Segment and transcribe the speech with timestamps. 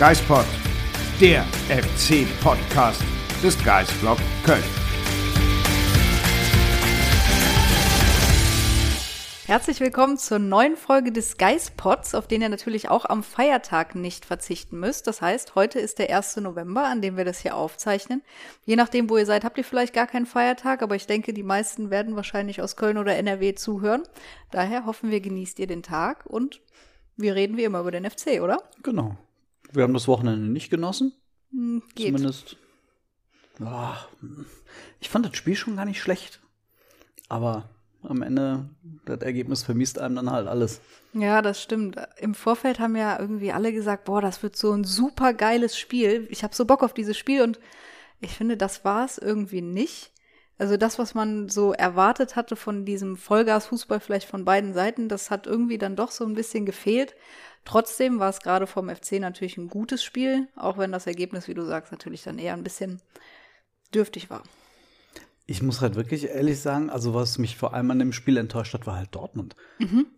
[0.00, 0.46] Geispod,
[1.20, 3.02] der FC-Podcast
[3.42, 4.64] des Geisblog Köln.
[9.44, 14.24] Herzlich willkommen zur neuen Folge des Geispods, auf den ihr natürlich auch am Feiertag nicht
[14.24, 15.06] verzichten müsst.
[15.06, 16.36] Das heißt, heute ist der 1.
[16.36, 18.22] November, an dem wir das hier aufzeichnen.
[18.64, 21.42] Je nachdem, wo ihr seid, habt ihr vielleicht gar keinen Feiertag, aber ich denke, die
[21.42, 24.04] meisten werden wahrscheinlich aus Köln oder NRW zuhören.
[24.50, 26.62] Daher hoffen wir, genießt ihr den Tag und
[27.18, 28.62] wir reden wie immer über den FC, oder?
[28.82, 29.18] Genau.
[29.72, 31.12] Wir haben das Wochenende nicht genossen.
[31.52, 32.08] Hm, geht.
[32.08, 32.56] Zumindest.
[33.58, 33.98] Ja,
[35.00, 36.40] ich fand das Spiel schon gar nicht schlecht.
[37.28, 37.68] Aber
[38.02, 38.70] am Ende,
[39.04, 40.80] das Ergebnis vermisst einem dann halt alles.
[41.12, 41.96] Ja, das stimmt.
[42.18, 46.26] Im Vorfeld haben ja irgendwie alle gesagt, boah, das wird so ein super geiles Spiel.
[46.30, 47.60] Ich habe so Bock auf dieses Spiel und
[48.20, 50.12] ich finde, das war es irgendwie nicht.
[50.58, 55.30] Also das, was man so erwartet hatte von diesem Vollgas-Fußball vielleicht von beiden Seiten, das
[55.30, 57.14] hat irgendwie dann doch so ein bisschen gefehlt.
[57.64, 61.54] Trotzdem war es gerade vom FC natürlich ein gutes Spiel, auch wenn das Ergebnis, wie
[61.54, 63.00] du sagst, natürlich dann eher ein bisschen
[63.94, 64.42] dürftig war.
[65.46, 68.72] Ich muss halt wirklich ehrlich sagen, also was mich vor allem an dem Spiel enttäuscht
[68.74, 69.56] hat, war halt Dortmund.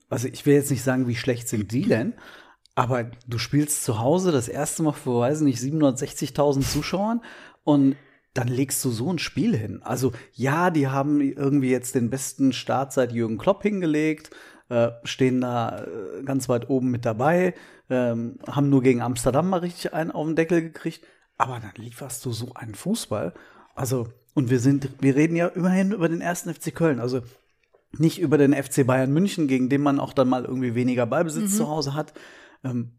[0.08, 2.14] Also ich will jetzt nicht sagen, wie schlecht sind die denn,
[2.74, 7.22] aber du spielst zu Hause das erste Mal vor, weiß nicht, 760.000 Zuschauern
[7.64, 7.96] und
[8.34, 9.82] dann legst du so ein Spiel hin.
[9.82, 14.30] Also ja, die haben irgendwie jetzt den besten Start seit Jürgen Klopp hingelegt,
[14.72, 17.54] äh, stehen da äh, ganz weit oben mit dabei,
[17.90, 21.04] ähm, haben nur gegen Amsterdam mal richtig einen auf den Deckel gekriegt,
[21.36, 23.34] aber dann lieferst du so einen Fußball.
[23.74, 27.20] Also und wir sind, wir reden ja immerhin über den ersten FC Köln, also
[27.98, 31.56] nicht über den FC Bayern München, gegen den man auch dann mal irgendwie weniger Ballbesitz
[31.58, 32.14] zu Hause hat.
[32.64, 32.92] Ähm,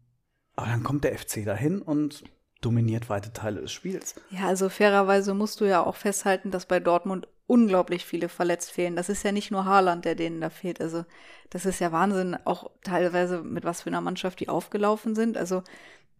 [0.54, 2.22] aber dann kommt der FC dahin und
[2.60, 4.14] dominiert weite Teile des Spiels.
[4.30, 8.96] Ja, also fairerweise musst du ja auch festhalten, dass bei Dortmund unglaublich viele verletzt fehlen.
[8.96, 10.80] Das ist ja nicht nur Haaland, der denen da fehlt.
[10.80, 11.04] Also
[11.50, 15.36] das ist ja Wahnsinn, auch teilweise mit was für einer Mannschaft die aufgelaufen sind.
[15.36, 15.62] Also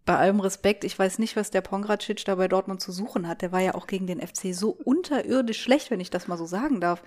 [0.05, 3.41] bei allem Respekt, ich weiß nicht, was der Pongracic da bei Dortmund zu suchen hat.
[3.41, 6.45] Der war ja auch gegen den FC so unterirdisch schlecht, wenn ich das mal so
[6.45, 7.03] sagen darf.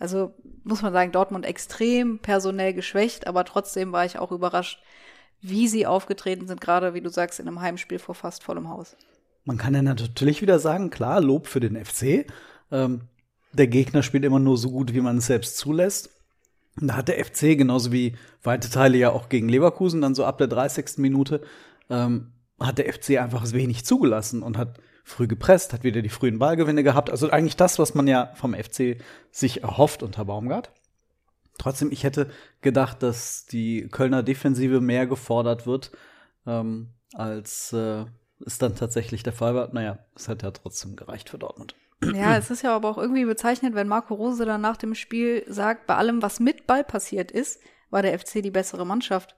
[0.00, 4.82] Also muss man sagen, Dortmund extrem personell geschwächt, aber trotzdem war ich auch überrascht,
[5.40, 8.96] wie sie aufgetreten sind, gerade wie du sagst, in einem Heimspiel vor fast vollem Haus.
[9.44, 12.26] Man kann ja natürlich wieder sagen, klar, Lob für den FC.
[12.72, 13.02] Ähm,
[13.52, 16.10] der Gegner spielt immer nur so gut, wie man es selbst zulässt.
[16.80, 20.24] Und da hat der FC, genauso wie weite Teile ja auch gegen Leverkusen, dann so
[20.24, 20.98] ab der 30.
[20.98, 21.42] Minute,
[21.88, 26.38] ähm, hat der FC einfach wenig zugelassen und hat früh gepresst, hat wieder die frühen
[26.38, 27.10] Ballgewinne gehabt.
[27.10, 28.98] Also eigentlich das, was man ja vom FC
[29.30, 30.70] sich erhofft unter Baumgart.
[31.58, 32.30] Trotzdem, ich hätte
[32.62, 35.90] gedacht, dass die Kölner Defensive mehr gefordert wird,
[36.46, 38.04] ähm, als äh,
[38.46, 39.72] es dann tatsächlich der Fall war.
[39.72, 41.74] Naja, es hat ja trotzdem gereicht für Dortmund.
[42.02, 45.44] Ja, es ist ja aber auch irgendwie bezeichnet, wenn Marco Rose dann nach dem Spiel
[45.46, 49.36] sagt, bei allem, was mit Ball passiert ist, war der FC die bessere Mannschaft.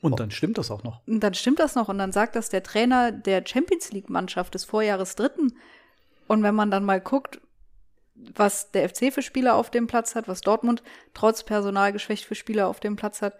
[0.00, 1.00] Und dann stimmt das auch noch.
[1.06, 4.54] Und dann stimmt das noch und dann sagt das der Trainer der Champions League Mannschaft
[4.54, 5.56] des Vorjahres Dritten.
[6.28, 7.40] Und wenn man dann mal guckt,
[8.14, 10.82] was der FC für Spieler auf dem Platz hat, was Dortmund
[11.14, 13.34] trotz Personalgeschwächt für Spieler auf dem Platz hat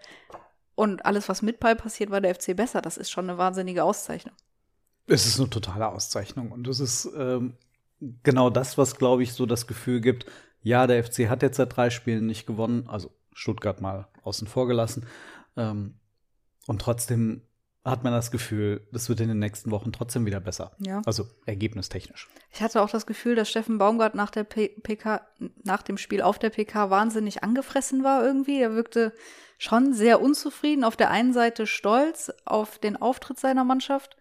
[0.75, 2.81] und alles, was mit Ball passiert, war der FC besser.
[2.81, 4.35] Das ist schon eine wahnsinnige Auszeichnung.
[5.07, 6.51] Es ist eine totale Auszeichnung.
[6.51, 7.53] Und es ist ähm,
[8.23, 10.25] genau das, was, glaube ich, so das Gefühl gibt,
[10.61, 14.67] ja, der FC hat jetzt seit drei Spielen nicht gewonnen, also Stuttgart mal außen vor
[14.67, 15.05] gelassen.
[15.55, 15.99] Ähm,
[16.65, 17.43] und trotzdem
[17.85, 20.71] hat man das Gefühl, das wird in den nächsten Wochen trotzdem wieder besser.
[20.79, 21.03] Ja.
[21.05, 22.27] Also ergebnistechnisch.
[22.51, 25.21] Ich hatte auch das Gefühl, dass Steffen Baumgart nach der P PK,
[25.63, 28.59] nach dem Spiel auf der PK wahnsinnig angefressen war irgendwie.
[28.59, 29.13] Er wirkte
[29.59, 30.83] schon sehr unzufrieden.
[30.83, 34.17] Auf der einen Seite stolz auf den Auftritt seiner Mannschaft,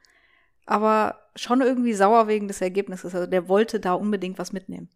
[0.67, 3.15] aber schon irgendwie sauer wegen des Ergebnisses.
[3.15, 4.89] Also der wollte da unbedingt was mitnehmen.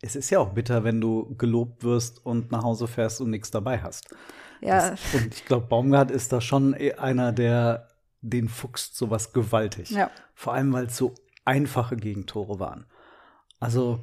[0.00, 3.50] Es ist ja auch bitter, wenn du gelobt wirst und nach Hause fährst und nichts
[3.50, 4.12] dabei hast.
[4.60, 7.88] Ja, Das, und ich glaube, Baumgart ist da schon eh einer, der
[8.20, 9.90] den fuchst sowas gewaltig.
[9.90, 10.10] Ja.
[10.34, 11.14] Vor allem, weil es so
[11.44, 12.86] einfache Gegentore waren.
[13.60, 14.00] Also,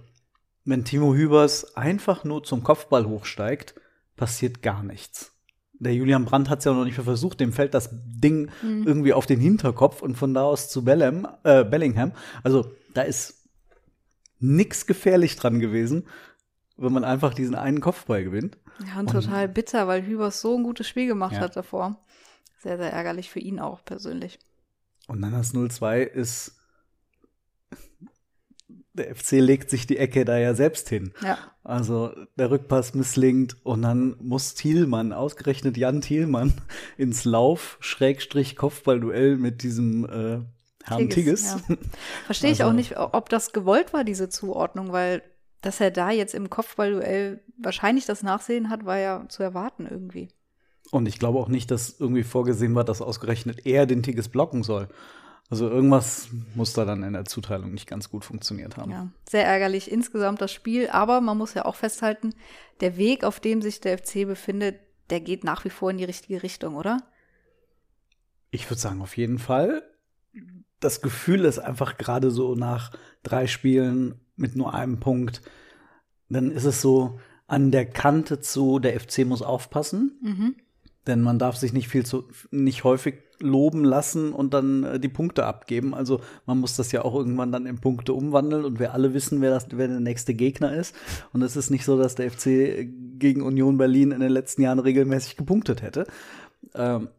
[0.65, 3.75] wenn Timo Hübers einfach nur zum Kopfball hochsteigt,
[4.15, 5.33] passiert gar nichts.
[5.79, 9.13] Der Julian Brandt hat es ja noch nicht mehr versucht, dem fällt das Ding irgendwie
[9.13, 11.27] auf den Hinterkopf und von da aus zu Bellingham.
[11.43, 12.11] Äh, Bellingham.
[12.43, 13.47] Also, da ist
[14.39, 16.07] nix gefährlich dran gewesen.
[16.81, 18.57] wenn man einfach diesen einen Kopfball gewinnt.
[18.87, 21.41] Ja, und, und total bitter, weil Hübers so ein gutes Spiel gemacht Ja.
[21.41, 21.97] hat davor.
[22.61, 24.39] Sehr, sehr ärgerlich für ihn auch persönlich.
[25.07, 26.58] Und dann das 0-2 ist.
[28.99, 31.13] Der FC legt sich die Ecke da ja selbst hin.
[31.23, 31.37] Ja.
[31.63, 36.53] Also der Rückpass misslingt und dann muss Thielmann, ausgerechnet Jan Thielmann,
[36.97, 40.39] ins Lauf-Kopfballduell mit diesem äh,
[40.83, 41.55] Herrn Tigges.
[41.67, 41.75] ja.
[42.25, 45.21] Verstehe ich Also- auch nicht, ob das gewollt war, diese Zuordnung, weil
[45.61, 50.29] dass er da jetzt im Kopfballduell wahrscheinlich das Nachsehen hat, war ja zu erwarten irgendwie.
[50.91, 54.63] Und ich glaube auch nicht, dass irgendwie vorgesehen war, dass ausgerechnet er den Tigges blocken
[54.63, 54.87] soll.
[55.49, 58.91] Also irgendwas muss da dann in der Zuteilung nicht ganz gut funktioniert haben.
[58.91, 62.35] Ja, sehr ärgerlich insgesamt das Spiel, aber man muss ja auch festhalten,
[62.81, 64.79] der Weg, auf dem sich der FC befindet,
[65.09, 67.01] der geht nach wie vor in die richtige Richtung, oder?
[68.51, 69.83] Ich würde sagen, auf jeden Fall.
[70.79, 72.91] Das Gefühl ist einfach gerade so nach
[73.23, 75.41] drei Spielen mit nur einem Punkt,
[76.29, 80.55] dann ist es so an der Kante zu, der FC muss aufpassen, Mhm.
[81.07, 85.09] denn man darf sich nicht viel zu, nicht häufig loben lassen und dann äh, die
[85.09, 85.93] Punkte abgeben.
[85.93, 89.41] Also man muss das ja auch irgendwann dann in Punkte umwandeln und wir alle wissen,
[89.41, 90.95] wer, das, wer der nächste Gegner ist.
[91.33, 92.87] Und es ist nicht so, dass der FC
[93.17, 96.05] gegen Union Berlin in den letzten Jahren regelmäßig gepunktet hätte.
[96.75, 97.09] Ähm,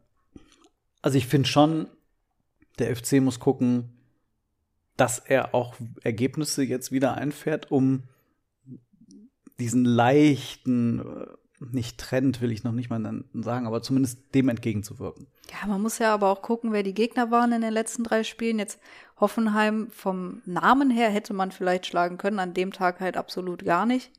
[1.03, 1.87] also ich finde schon,
[2.79, 3.91] der FC muss gucken,
[4.97, 8.03] dass er auch Ergebnisse jetzt wieder einfährt, um
[9.59, 11.27] diesen leichten, äh,
[11.61, 15.27] nicht Trend will ich noch nicht mal sagen, aber zumindest dem entgegenzuwirken.
[15.51, 18.25] Ja, man muss ja aber auch gucken, wer die Gegner waren in den letzten drei
[18.25, 18.59] Spielen.
[18.59, 18.81] Jetzt
[19.21, 23.85] Hoffenheim vom Namen her hätte man vielleicht schlagen können, an dem Tag halt absolut gar
[23.85, 24.11] nicht.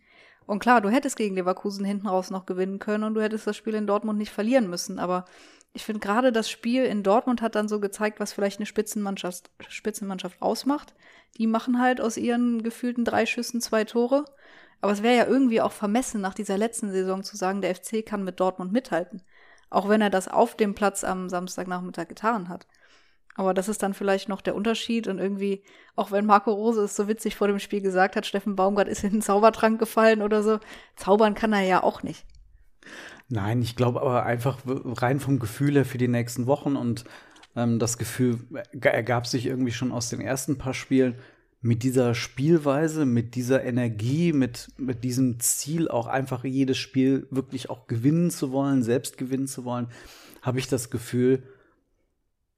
[0.46, 3.56] Und klar, du hättest gegen Leverkusen hinten raus noch gewinnen können und du hättest das
[3.56, 5.00] Spiel in Dortmund nicht verlieren müssen.
[5.00, 5.26] Aber
[5.74, 9.52] ich finde gerade das Spiel in Dortmund hat dann so gezeigt, was vielleicht eine Spitzenmannschaft,
[9.70, 10.94] Spitzenmannschaft ausmacht.
[11.38, 14.26] Die machen halt aus ihren gefühlten drei Schüssen zwei Tore.
[14.82, 18.06] Aber es wäre ja irgendwie auch vermessen, nach dieser letzten Saison zu sagen, der FC
[18.06, 19.22] kann mit Dortmund mithalten.
[19.70, 22.68] Auch wenn er das auf dem Platz am Samstagnachmittag getan hat.
[23.36, 25.64] Aber das ist dann vielleicht noch der Unterschied und irgendwie,
[25.96, 29.06] auch wenn Marco Rose es so witzig vor dem Spiel gesagt hat, Steffen Baumgart ist
[29.06, 30.60] in den Zaubertrank gefallen oder so,
[30.98, 32.26] zaubern kann er ja auch nicht.
[33.32, 37.06] Nein, ich glaube aber einfach rein vom Gefühl her für die nächsten Wochen und
[37.56, 38.40] ähm, das Gefühl
[38.82, 41.16] ergab sich irgendwie schon aus den ersten paar Spielen
[41.62, 47.70] mit dieser Spielweise, mit dieser Energie, mit, mit diesem Ziel, auch einfach jedes Spiel wirklich
[47.70, 49.88] auch gewinnen zu wollen, selbst gewinnen zu wollen,
[50.42, 51.44] habe ich das Gefühl,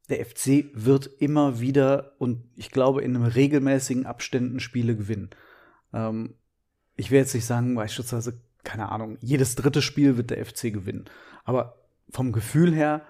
[0.10, 5.30] der FC wird immer wieder und ich glaube in einem regelmäßigen Abständen Spiele gewinnen.
[5.94, 6.34] Ähm,
[6.96, 11.06] ich will jetzt nicht sagen, beispielsweise, keine Ahnung, jedes dritte Spiel wird der FC gewinnen.
[11.44, 11.76] Aber
[12.10, 13.02] vom Gefühl her,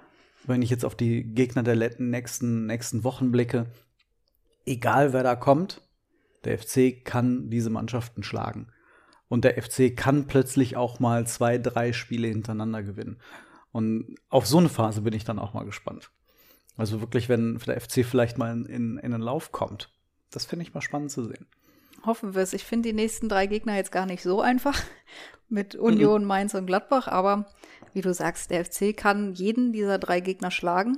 [0.46, 3.68] wenn ich jetzt auf die Gegner der nächsten, nächsten Wochen blicke,
[4.66, 5.82] egal wer da kommt,
[6.44, 8.68] der FC kann diese Mannschaften schlagen.
[9.30, 13.18] Und der FC kann plötzlich auch mal zwei, drei Spiele hintereinander gewinnen.
[13.72, 16.12] Und auf so eine Phase bin ich dann auch mal gespannt.
[16.78, 19.90] Also wirklich, wenn der FC vielleicht mal in, in den Lauf kommt.
[20.30, 21.48] Das finde ich mal spannend zu sehen.
[22.06, 22.54] Hoffen wir es.
[22.54, 24.80] Ich finde die nächsten drei Gegner jetzt gar nicht so einfach
[25.50, 27.08] mit Union, Mainz und Gladbach.
[27.08, 27.46] Aber
[27.94, 30.98] wie du sagst, der FC kann jeden dieser drei Gegner schlagen.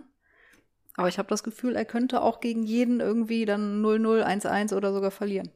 [0.97, 4.93] Aber ich habe das Gefühl, er könnte auch gegen jeden irgendwie dann 0-0, 1-1 oder
[4.93, 5.49] sogar verlieren.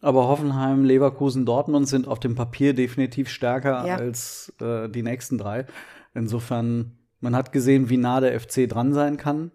[0.00, 3.96] Aber Hoffenheim, Leverkusen, Dortmund sind auf dem Papier definitiv stärker Ja.
[3.96, 5.66] als äh, die nächsten drei.
[6.14, 9.50] Insofern, man hat gesehen, wie nah der FC dran sein kann.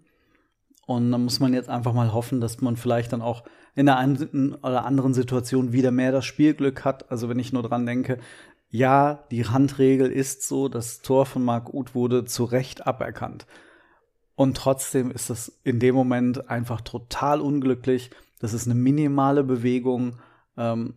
[0.85, 3.43] Und dann muss man jetzt einfach mal hoffen, dass man vielleicht dann auch
[3.75, 7.11] in der einen oder anderen Situation wieder mehr das Spielglück hat.
[7.11, 8.19] Also wenn ich nur dran denke,
[8.69, 13.45] ja, die Handregel ist so, das Tor von Marc Uth wurde zu Recht aberkannt.
[14.35, 18.09] Und trotzdem ist das in dem Moment einfach total unglücklich.
[18.39, 20.17] Das ist eine minimale Bewegung,
[20.57, 20.95] ähm,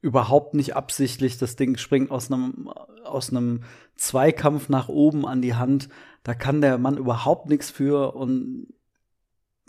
[0.00, 1.36] überhaupt nicht absichtlich.
[1.36, 2.68] Das Ding springt aus einem,
[3.04, 3.64] aus einem
[3.96, 5.90] Zweikampf nach oben an die Hand.
[6.22, 8.68] Da kann der Mann überhaupt nichts für und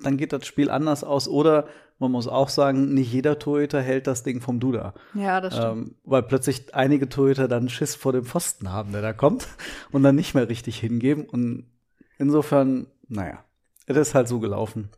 [0.01, 1.27] dann geht das Spiel anders aus.
[1.27, 1.67] Oder
[2.01, 4.95] man muss auch sagen, nicht jeder Torhüter hält das Ding vom Duda.
[5.13, 5.71] Ja, das stimmt.
[5.71, 9.47] Ähm, weil plötzlich einige Torhüter dann Schiss vor dem Pfosten haben, der da kommt
[9.91, 11.25] und dann nicht mehr richtig hingeben.
[11.25, 11.67] Und
[12.17, 13.45] insofern, naja,
[13.85, 14.89] es ist halt so gelaufen.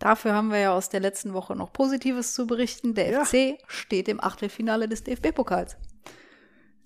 [0.00, 2.94] Dafür haben wir ja aus der letzten Woche noch Positives zu berichten.
[2.94, 3.24] Der Ja.
[3.24, 5.76] FC steht im Achtelfinale des DFB-Pokals.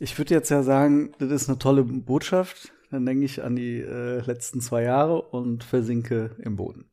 [0.01, 2.73] Ich würde jetzt ja sagen, das ist eine tolle Botschaft.
[2.91, 6.90] Dann denke ich an die äh, letzten zwei Jahre und versinke im Boden.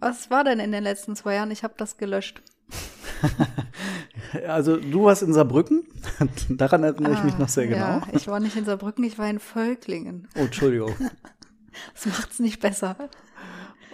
[0.00, 1.50] Was war denn in den letzten zwei Jahren?
[1.50, 2.42] Ich habe das gelöscht.
[4.46, 5.84] Also du warst in Saarbrücken,
[6.50, 7.78] daran erinnere ich mich Ah, noch sehr genau.
[7.78, 10.28] Ja, ich war nicht in Saarbrücken, ich war in Völklingen.
[10.36, 10.94] Oh, Entschuldigung.
[11.94, 12.96] Das macht's nicht besser.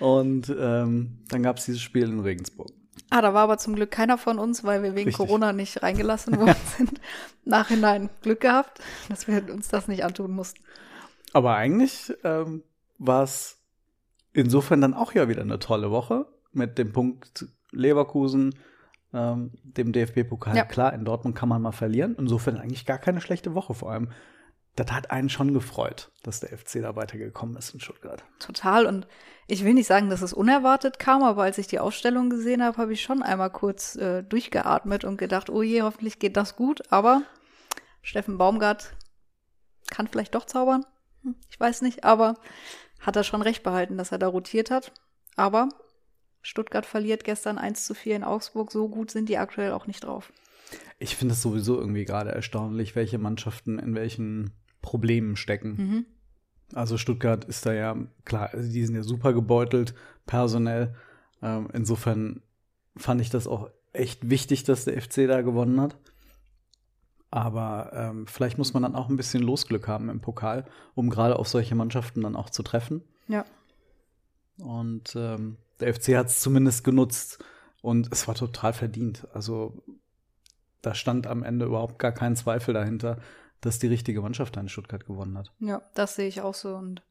[0.01, 2.71] Und ähm, dann gab es dieses Spiel in Regensburg.
[3.11, 5.19] Ah, da war aber zum Glück keiner von uns, weil wir wegen Richtig.
[5.19, 7.01] Corona nicht reingelassen worden sind.
[7.45, 8.81] Nachhinein Glück gehabt,
[9.11, 10.61] dass wir uns das nicht antun mussten.
[11.35, 12.63] Aber eigentlich ähm,
[12.99, 13.59] war es
[14.35, 18.55] insofern dann auch ja wieder eine tolle Woche mit dem Punkt Leverkusen,
[19.13, 20.57] ähm, dem DFB-Pokal.
[20.57, 20.65] Ja.
[20.65, 22.15] Klar, in Dortmund kann man mal verlieren.
[22.19, 24.11] Insofern eigentlich gar keine schlechte Woche vor allem.
[24.77, 28.25] Das hat einen schon gefreut, dass der FC da weitergekommen ist in Stuttgart.
[28.41, 28.87] Total.
[28.87, 29.07] Und
[29.47, 32.79] ich will nicht sagen, dass es unerwartet kam, aber als ich die Ausstellung gesehen habe,
[32.79, 36.83] habe ich schon einmal kurz äh, durchgeatmet und gedacht, oh je, hoffentlich geht das gut.
[36.91, 37.23] Aber
[38.03, 38.95] Steffen Baumgart
[39.91, 40.85] kann vielleicht doch zaubern.
[41.23, 42.35] Hm, Ich weiß nicht, aber
[43.05, 44.93] hat er schon recht behalten, dass er da rotiert hat.
[45.37, 45.69] Aber
[46.43, 48.71] Stuttgart verliert gestern 1 zu 4 in Augsburg.
[48.71, 50.33] So gut sind die aktuell auch nicht drauf.
[50.99, 55.77] Ich finde es sowieso irgendwie gerade erstaunlich, welche Mannschaften in welchen Problemen stecken.
[55.77, 56.07] Mhm.
[56.75, 59.95] Also Stuttgart ist da ja, klar, also die sind ja super gebeutelt,
[60.27, 60.95] personell.
[61.43, 62.43] Ähm, insofern
[62.97, 65.97] fand ich das auch echt wichtig, dass der FC da gewonnen hat.
[67.35, 71.37] Aber ähm, vielleicht muss man dann auch ein bisschen Losglück haben im Pokal, um gerade
[71.37, 73.03] auf solche Mannschaften dann auch zu treffen.
[73.27, 73.45] Ja.
[74.59, 77.43] Und ähm, der FC hat es zumindest genutzt
[77.83, 79.27] und es war total verdient.
[79.35, 79.83] Also
[80.81, 83.19] da stand am Ende überhaupt gar kein Zweifel dahinter,
[83.61, 85.51] dass die richtige Mannschaft da in Stuttgart gewonnen hat.
[85.59, 86.77] Ja, das sehe ich auch so.
[86.77, 87.03] Und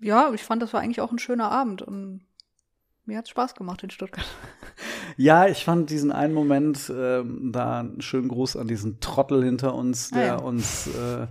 [0.00, 2.26] ja, ich fand, das war eigentlich auch ein schöner Abend und
[3.04, 4.26] mir hat Spaß gemacht in Stuttgart.
[5.20, 9.74] Ja, ich fand diesen einen Moment, ähm, da einen schönen Gruß an diesen Trottel hinter
[9.74, 10.36] uns, Ah, der ja.
[10.36, 11.26] uns äh,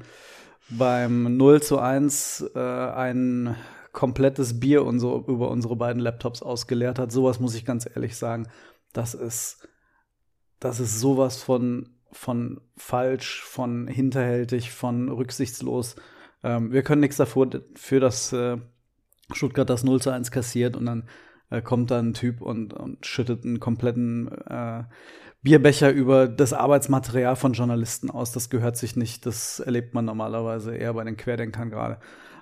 [0.70, 3.56] beim 0 zu 1 äh, ein
[3.92, 7.12] komplettes Bier und so über unsere beiden Laptops ausgeleert hat.
[7.12, 8.48] Sowas muss ich ganz ehrlich sagen.
[8.94, 9.68] Das ist,
[10.60, 15.96] das ist sowas von, von falsch, von hinterhältig, von rücksichtslos.
[16.44, 18.58] Ähm, wir können nichts dafür, für dass äh,
[19.34, 21.10] Stuttgart das 0 zu 1 kassiert und dann
[21.50, 24.84] äh, kommt da ein Typ und, und schüttet einen kompletten äh,
[25.42, 28.32] Bierbecher über das Arbeitsmaterial von Journalisten aus.
[28.32, 29.26] Das gehört sich nicht.
[29.26, 32.00] Das erlebt man normalerweise eher bei den Querdenkern gerade.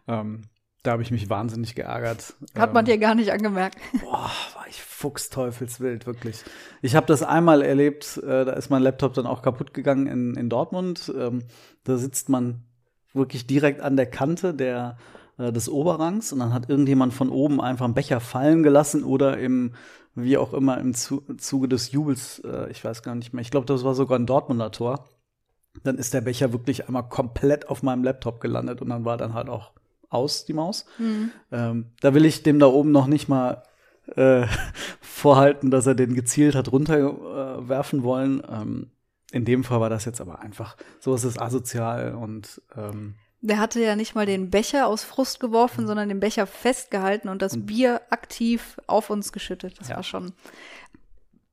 [0.07, 0.43] Ähm,
[0.83, 2.33] da habe ich mich wahnsinnig geärgert.
[2.57, 3.77] Hat man ähm, dir gar nicht angemerkt.
[4.01, 6.43] Boah, war ich fuchsteufelswild, wirklich.
[6.81, 10.35] Ich habe das einmal erlebt, äh, da ist mein Laptop dann auch kaputt gegangen in,
[10.35, 11.11] in Dortmund.
[11.15, 11.43] Ähm,
[11.83, 12.63] da sitzt man
[13.13, 14.97] wirklich direkt an der Kante der,
[15.38, 19.38] äh, des Oberrangs und dann hat irgendjemand von oben einfach einen Becher fallen gelassen oder
[19.38, 19.74] im,
[20.15, 23.51] wie auch immer, im Zu Zuge des Jubels, äh, ich weiß gar nicht mehr, ich
[23.51, 25.06] glaube, das war sogar ein Dortmunder Tor.
[25.84, 29.36] Dann ist der Becher wirklich einmal komplett auf meinem Laptop gelandet und dann war dann
[29.36, 29.72] halt auch
[30.10, 30.86] aus, die Maus.
[31.51, 33.63] Ähm, da will ich dem da oben noch nicht mal
[34.15, 34.48] äh,
[35.01, 38.41] vorhalten, dass er den gezielt hat runterwerfen äh, wollen.
[38.50, 38.91] Ähm,
[39.32, 43.60] in dem Fall war das jetzt aber einfach, so ist es asozial und ähm, Der
[43.60, 47.65] hatte ja nicht mal den Becher aus Frust geworfen, sondern den Becher festgehalten und das
[47.65, 49.79] Bier aktiv auf uns geschüttet.
[49.79, 49.98] Das Ja.
[49.98, 50.34] war schon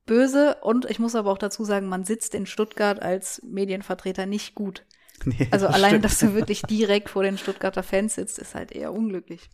[0.05, 0.57] böse.
[0.61, 4.83] Und ich muss aber auch dazu sagen, man sitzt in Stuttgart als Medienvertreter nicht gut.
[5.25, 6.05] nee, Also das allein, stimmt.
[6.05, 9.49] dass du wirklich direkt vor den Stuttgarter Fans sitzt, ist halt eher unglücklich.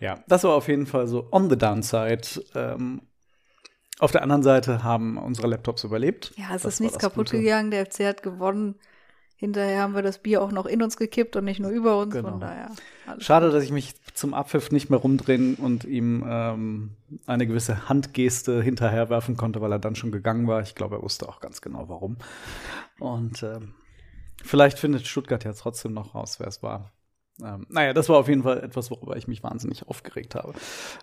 [0.00, 2.22] Ja, das war auf jeden Fall so on the downside.
[2.54, 3.02] Ähm,
[3.98, 6.32] auf der anderen Seite haben unsere Laptops überlebt.
[6.36, 7.42] Ja, es Das ist nichts kaputt Gute.
[7.42, 7.70] gegangen.
[7.70, 8.76] Der FC hat gewonnen.
[9.40, 12.12] Hinterher haben wir das Bier auch noch in uns gekippt und nicht nur über uns.
[12.12, 12.32] Genau.
[12.32, 12.72] Von daher.
[13.20, 16.90] Schade, dass ich mich zum Abpfiff nicht mehr rumdrehen und ihm ähm,
[17.24, 20.60] eine gewisse Handgeste hinterherwerfen konnte, weil er dann schon gegangen war.
[20.60, 22.18] Ich glaube, er wusste auch ganz genau, warum.
[22.98, 23.72] Und ähm,
[24.44, 26.92] vielleicht findet Stuttgart ja trotzdem noch raus, wer es war.
[27.42, 30.52] Ähm, naja, das war auf jeden Fall etwas, worüber ich mich wahnsinnig aufgeregt habe.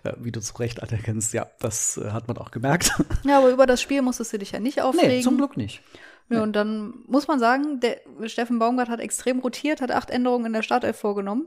[0.04, 2.92] Äh, wie du zu Recht anerkennst, ja, das äh, hat man auch gemerkt.
[3.24, 5.36] Ja, aber über das Spiel musstest du dich ja nicht aufregen.
[5.36, 5.82] Glück nicht.
[6.30, 10.46] Ja, und dann muss man sagen, der Steffen Baumgart hat extrem rotiert, hat acht Änderungen
[10.46, 11.46] in der Startelf vorgenommen.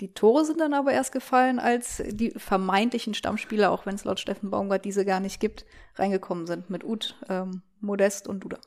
[0.00, 4.18] Die Tore sind dann aber erst gefallen, als die vermeintlichen Stammspieler, auch wenn es laut
[4.18, 8.58] Steffen Baumgart diese gar nicht gibt, reingekommen sind mit Uth, ähm, Modest und Duda.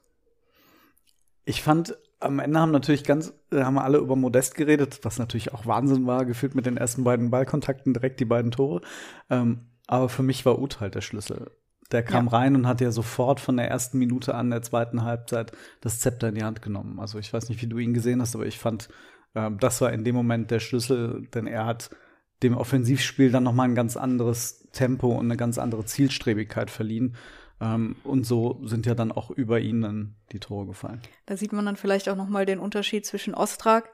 [1.44, 5.54] Ich fand, am Ende haben natürlich ganz, äh, haben alle über Modest geredet, was natürlich
[5.54, 8.82] auch Wahnsinn war, gefühlt mit den ersten beiden Ballkontakten direkt die beiden Tore.
[9.30, 11.52] Ähm, aber für mich war Uth halt der Schlüssel.
[11.92, 12.32] Der kam Ja.
[12.32, 16.30] rein und hat ja sofort von der ersten Minute an der zweiten Halbzeit das Zepter
[16.30, 17.00] in die Hand genommen.
[17.00, 18.90] Also ich weiß nicht, wie du ihn gesehen hast, aber ich fand,
[19.36, 21.90] ähm, das war in dem Moment der Schlüssel, denn er hat
[22.42, 27.16] dem Offensivspiel dann noch mal ein ganz anderes Tempo und eine ganz andere Zielstrebigkeit verliehen.
[27.62, 31.02] Ähm, und so sind ja dann auch über ihn dann die Tore gefallen.
[31.26, 33.90] Da sieht man dann vielleicht auch nochmal den Unterschied zwischen Ostrak,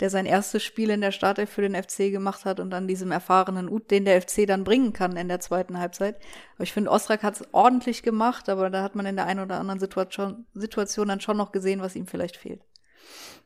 [0.00, 3.12] der sein erstes Spiel in der Startelf für den FC gemacht hat und dann diesem
[3.12, 6.16] erfahrenen Uth, den der FC dann bringen kann in der zweiten Halbzeit.
[6.56, 9.40] Aber ich finde, Ostrak hat es ordentlich gemacht, aber da hat man in der einen
[9.40, 12.62] oder anderen Situation, Situation dann schon noch gesehen, was ihm vielleicht fehlt.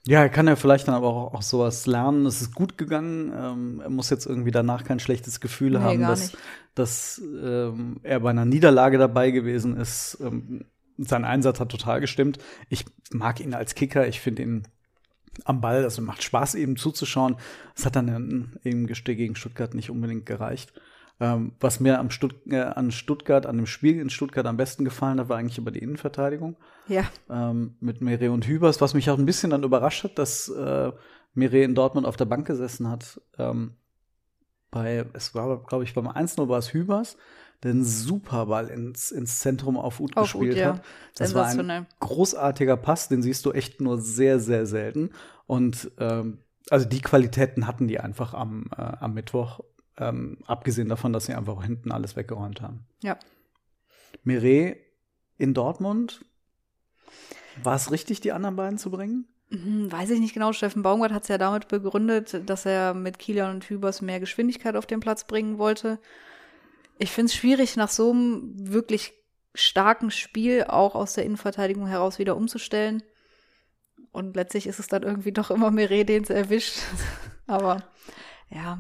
[0.07, 2.25] Ja, er kann ja vielleicht dann aber auch, auch sowas lernen.
[2.25, 3.33] Es ist gut gegangen.
[3.37, 6.39] Ähm, er muss jetzt irgendwie danach kein schlechtes Gefühl Nee, haben, dass, nicht.
[6.75, 10.17] dass ähm, er bei einer Niederlage dabei gewesen ist.
[10.21, 10.65] Ähm,
[10.97, 12.39] sein Einsatz hat total gestimmt.
[12.69, 14.09] Ich mag ihn als Kicker.
[14.09, 14.69] Ich finde ihn
[15.45, 17.37] am Ball, also macht Spaß eben zuzuschauen.
[17.75, 20.73] Es hat dann im Gesteh gegen Stuttgart nicht unbedingt gereicht.
[21.21, 24.85] Ähm, was mir am Stutt äh, an Stuttgart, an dem Spiel in Stuttgart am besten
[24.85, 29.11] gefallen hat, war eigentlich über die Innenverteidigung Ja, ähm, mit Mire und Hübers, was mich
[29.11, 30.93] auch ein bisschen dann überrascht hat, dass äh,
[31.35, 33.21] Mire in Dortmund auf der Bank gesessen hat.
[33.37, 33.73] Ähm,
[34.71, 37.17] bei, es war, glaube ich, beim 1-0 war es Hübers,
[37.63, 40.75] der einen super Ball ins, ins Zentrum auf Ut Auf Ut, gespielt ja.
[40.75, 40.85] hat.
[41.17, 45.11] Das war ein großartiger Pass, den siehst du echt nur sehr, sehr selten.
[45.47, 46.39] Und ähm,
[46.71, 49.61] also die Qualitäten hatten die einfach am, äh, am Mittwoch,
[49.97, 52.87] ähm, abgesehen davon, dass sie einfach hinten alles weggeräumt haben.
[53.03, 53.19] ja.
[54.25, 54.77] Mire
[55.37, 56.25] in Dortmund,
[57.63, 59.27] war es richtig, die anderen beiden zu bringen?
[59.51, 60.53] Hm, Weiß ich nicht genau.
[60.53, 64.77] Steffen Baumgart hat es ja damit begründet, dass er mit Kilian und Hübers mehr Geschwindigkeit
[64.77, 65.99] auf den Platz bringen wollte.
[66.99, 69.13] Ich finde es schwierig, nach so einem wirklich
[69.55, 73.03] starken Spiel auch aus der Innenverteidigung heraus wieder umzustellen.
[74.13, 76.79] Und letztlich ist es dann irgendwie doch immer Meret, den erwischt.
[77.47, 77.85] Aber
[78.51, 78.79] ja,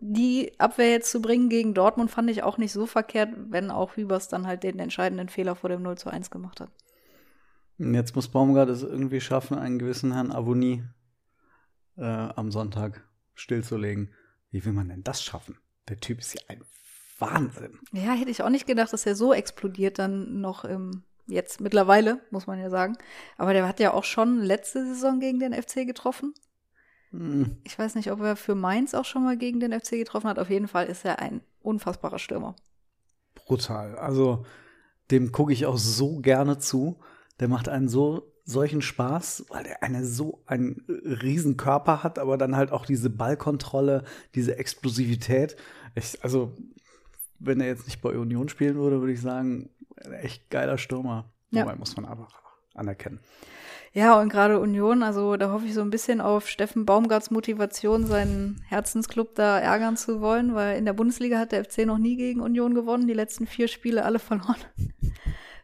[0.00, 3.96] die Abwehr jetzt zu bringen gegen Dortmund fand ich auch nicht so verkehrt, wenn auch
[3.96, 6.70] Hübers dann halt den entscheidenden Fehler vor dem 0 zu 1 gemacht hat.
[7.78, 10.84] Jetzt muss Baumgart es irgendwie schaffen, einen gewissen Herrn Avoni
[11.96, 14.12] äh, am Sonntag stillzulegen.
[14.50, 15.56] Wie will man denn das schaffen?
[15.88, 16.62] Der Typ ist ja ein
[17.18, 17.78] Wahnsinn.
[17.92, 22.20] Ja, hätte ich auch nicht gedacht, dass er so explodiert dann noch im, jetzt mittlerweile,
[22.30, 22.96] muss man ja sagen.
[23.36, 26.34] Aber der hat ja auch schon letzte Saison gegen den FC getroffen.
[27.10, 27.56] Hm.
[27.64, 30.38] Ich weiß nicht, ob er für Mainz auch schon mal gegen den FC getroffen hat.
[30.38, 32.56] Auf jeden Fall ist er ein unfassbarer Stürmer.
[33.34, 33.96] Brutal.
[33.96, 34.44] Also,
[35.10, 36.98] dem gucke ich auch so gerne zu.
[37.40, 42.36] Der macht einen so solchen Spaß, weil er eine so einen riesen Körper hat, aber
[42.36, 45.56] dann halt auch diese Ballkontrolle, diese Explosivität.
[45.94, 46.52] Ich, also,
[47.38, 49.70] wenn er jetzt nicht bei Union spielen würde, würde ich sagen,
[50.04, 51.32] ein echt geiler Stürmer.
[51.50, 51.62] Ja.
[51.62, 52.42] Wobei muss man einfach
[52.74, 53.20] anerkennen.
[53.92, 58.06] Ja, und gerade Union, also da hoffe ich so ein bisschen auf Steffen Baumgarts Motivation,
[58.06, 62.16] seinen Herzensclub da ärgern zu wollen, weil in der Bundesliga hat der FC noch nie
[62.16, 64.56] gegen Union gewonnen, die letzten vier Spiele alle verloren.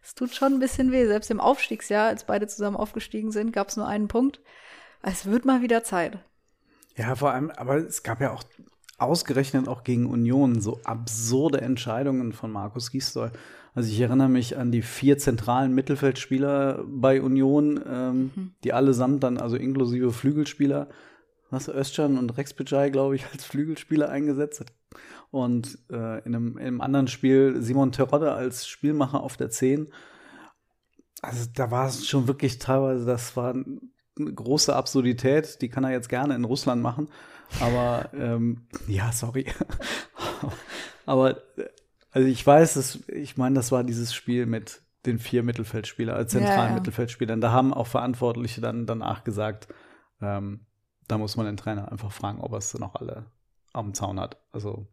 [0.03, 1.07] Es tut schon ein bisschen weh.
[1.07, 4.41] Selbst im Aufstiegsjahr, als beide zusammen aufgestiegen sind, gab es nur einen Punkt.
[5.03, 6.19] Es wird mal wieder Zeit.
[6.97, 8.43] Ja, vor allem, aber es gab ja auch
[8.99, 13.33] ausgerechnet auch gegen Union so absurde Entscheidungen von Markus Gisdol.
[13.75, 19.39] Also ich erinnere mich an die vier zentralen Mittelfeldspieler bei Union, ähm, die allesamt dann,
[19.39, 20.89] also inklusive Flügelspieler,
[21.51, 24.73] was Özcan und Rex Bejai, glaube ich, als Flügelspieler eingesetzt hat.
[25.31, 29.93] Und äh, in, einem, in einem anderen Spiel Simon Terodde als Spielmacher auf der 10.
[31.23, 35.91] Also da war es schon wirklich teilweise, das war eine große Absurdität, die kann er
[35.91, 37.09] jetzt gerne in Russland machen.
[37.61, 39.47] Aber ähm, ja, sorry.
[41.07, 41.69] Aber äh,
[42.11, 46.27] also ich weiß, dass, ich meine, das war dieses Spiel mit den vier Mittelfeldspielern, äh,
[46.27, 46.75] zentralen Ja, ja.
[46.75, 47.41] Mittelfeldspielern.
[47.41, 49.69] Da haben auch Verantwortliche dann danach gesagt,
[50.21, 50.67] ähm,
[51.09, 53.27] da muss man den Trainer einfach fragen, ob er es noch alle
[53.73, 54.41] am Zaun hat.
[54.53, 54.87] Also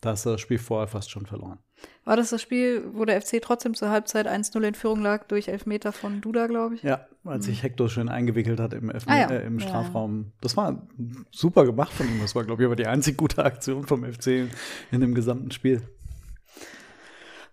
[0.00, 1.58] da hast du das Spiel vorher fast schon verloren.
[2.04, 5.48] War das das Spiel, wo der FC trotzdem zur Halbzeit 1-0 in Führung lag durch
[5.48, 6.82] Elfmeter von Duda, glaube ich?
[6.82, 9.30] Ja, als sich Hector schön eingewickelt hat im, Elfme Ah, ja.
[9.30, 9.68] äh, im Ja, ja.
[9.68, 10.32] Strafraum.
[10.40, 10.88] Das war
[11.30, 12.20] super gemacht von ihm.
[12.20, 14.48] Das war, glaube ich, aber die einzig gute Aktion vom FC
[14.90, 15.82] in dem gesamten Spiel.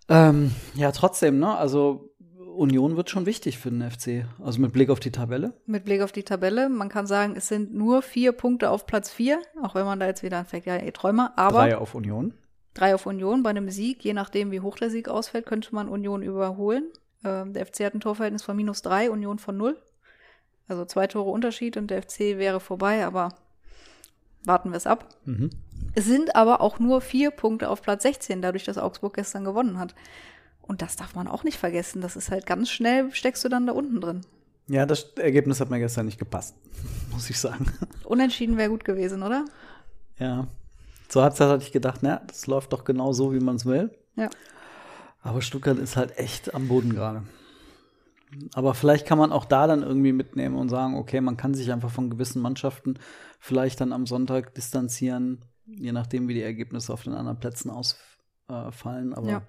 [0.07, 1.55] Ähm, ja, trotzdem, ne?
[1.55, 2.14] Also
[2.55, 4.25] Union wird schon wichtig für den FC.
[4.43, 5.53] Also mit Blick auf die Tabelle.
[5.65, 6.69] Mit Blick auf die Tabelle.
[6.69, 10.07] Man kann sagen, es sind nur vier Punkte auf Platz vier, auch wenn man da
[10.07, 11.33] jetzt wieder anfängt, ja, ihr Träumer.
[11.35, 12.33] Aber Drei auf Union.
[12.73, 13.43] drei auf Union.
[13.43, 16.85] Bei einem Sieg, je nachdem, wie hoch der Sieg ausfällt, könnte man Union überholen.
[17.23, 19.77] Ähm, der FC hat ein Torverhältnis von minus drei, Union von null.
[20.67, 23.29] Also zwei Tore Unterschied und der FC wäre vorbei, aber
[24.43, 25.09] warten wir es ab.
[25.25, 25.49] Mhm.
[25.93, 29.79] Es sind aber auch nur vier Punkte auf Platz 16, dadurch, dass Augsburg gestern gewonnen
[29.79, 29.95] hat.
[30.67, 32.01] Und das darf man auch nicht vergessen.
[32.01, 34.21] Das ist halt ganz schnell, steckst du dann da unten drin.
[34.67, 36.55] Ja, das Ergebnis hat mir gestern nicht gepasst,
[37.11, 37.67] muss ich sagen.
[38.03, 39.45] Unentschieden wäre gut gewesen, oder?
[40.17, 40.47] Ja.
[41.07, 43.91] Zur Halbzeit hatte ich gedacht, na, das läuft doch genau so, wie man es will.
[44.15, 44.29] Ja.
[45.21, 47.23] Aber Stuttgart ist halt echt am Boden gerade.
[48.53, 51.71] Aber vielleicht kann man auch da dann irgendwie mitnehmen und sagen, okay, man kann sich
[51.71, 52.95] einfach von gewissen Mannschaften
[53.39, 59.13] vielleicht dann am Sonntag distanzieren, je nachdem, wie die Ergebnisse auf den anderen Plätzen ausfallen.
[59.13, 59.41] Aber Ja.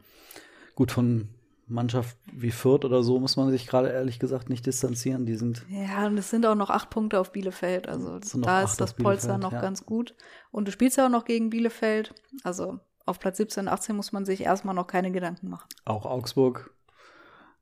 [0.76, 1.28] Gut, von
[1.68, 5.26] Mannschaft wie Fürth oder so muss man sich gerade ehrlich gesagt nicht distanzieren.
[5.26, 7.88] Die sind Ja, und es sind auch noch acht Punkte auf Bielefeld.
[7.88, 9.60] Also da ist das Polster noch ja.
[9.60, 10.14] ganz gut.
[10.52, 12.14] Und du spielst ja auch noch gegen Bielefeld.
[12.44, 15.68] Also auf Platz 17, 18 muss man sich erstmal noch keine Gedanken machen.
[15.84, 16.70] auch Augsburg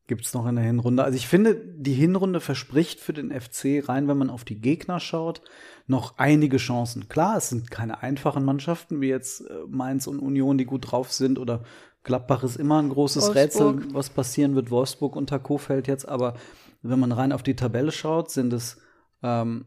[0.06, 1.02] gibt es noch in der Hinrunde.
[1.02, 5.00] Also ich finde, die Hinrunde verspricht für den FC rein, wenn man auf die Gegner
[5.00, 5.40] schaut,
[5.86, 7.08] noch einige Chancen.
[7.08, 11.10] Klar, es sind keine einfachen Mannschaften wie jetzt äh, Mainz und Union, die gut drauf
[11.10, 11.64] sind oder
[12.04, 13.76] Gladbach ist immer ein großes Wolfsburg.
[13.76, 14.70] Rätsel, was passieren wird.
[14.70, 16.34] Wolfsburg unter Kofeld jetzt, aber
[16.82, 18.78] wenn man rein auf die Tabelle schaut, sind es
[19.22, 19.66] ähm,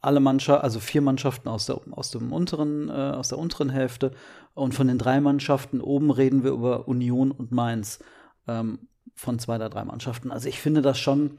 [0.00, 4.12] alle Mannschaften, also vier Mannschaften aus der, aus dem unteren, äh, aus der unteren Hälfte.
[4.52, 8.00] Und von den drei Mannschaften oben reden wir über Union und Mainz.
[8.46, 8.80] Ähm,
[9.14, 10.30] von zwei oder drei Mannschaften.
[10.30, 11.38] Also ich finde das schon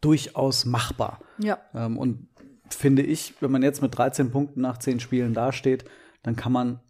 [0.00, 1.20] durchaus machbar.
[1.38, 1.58] Ja.
[1.74, 2.28] Ähm, und
[2.68, 5.84] finde ich, wenn man jetzt mit 13 Punkten nach 10 Spielen dasteht,
[6.22, 6.80] dann kann man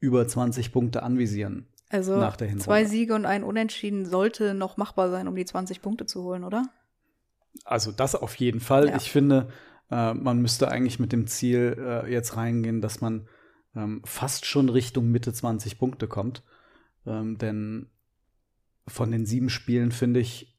[0.00, 1.66] über 20 Punkte anvisieren.
[1.90, 5.82] Also nach der zwei Siege und ein Unentschieden sollte noch machbar sein, um die 20
[5.82, 6.68] Punkte zu holen, oder?
[7.64, 8.88] Also das auf jeden Fall.
[8.88, 8.96] Ja.
[8.96, 9.48] Ich finde,
[9.90, 13.28] äh, man müsste eigentlich mit dem Ziel äh, jetzt reingehen, dass man
[13.74, 16.44] ähm, fast schon Richtung Mitte 20 Punkte kommt.
[17.06, 17.90] Ähm, denn
[18.86, 20.56] von den sieben Spielen finde ich,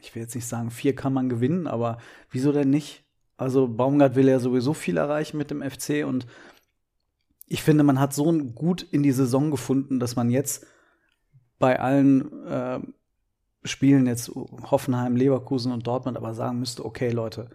[0.00, 1.98] ich will jetzt nicht sagen, vier kann man gewinnen, aber
[2.30, 3.03] wieso denn nicht?
[3.36, 6.26] Also Baumgart will ja sowieso viel erreichen mit dem FC und
[7.46, 10.66] ich finde, man hat so gut in die Saison gefunden, dass man jetzt
[11.58, 12.80] bei allen äh,
[13.64, 17.50] Spielen jetzt Hoffenheim, Leverkusen und Dortmund aber sagen müsste, okay Leute,